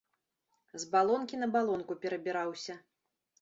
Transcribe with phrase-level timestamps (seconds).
[0.83, 2.79] З балонкі на балонку перабіраўся.